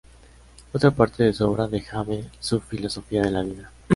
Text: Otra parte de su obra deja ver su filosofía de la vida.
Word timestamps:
Otra 0.73 0.89
parte 0.89 1.25
de 1.25 1.31
su 1.31 1.47
obra 1.47 1.67
deja 1.67 2.01
ver 2.01 2.25
su 2.39 2.59
filosofía 2.59 3.21
de 3.21 3.29
la 3.29 3.43
vida. 3.43 3.71